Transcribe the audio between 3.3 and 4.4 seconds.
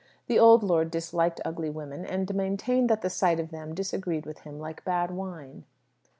of them disagreed with